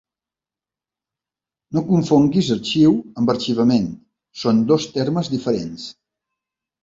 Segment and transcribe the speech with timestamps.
[1.77, 3.85] No confonguis arxiu amb arxivament,
[4.45, 5.85] són dos termes diferents.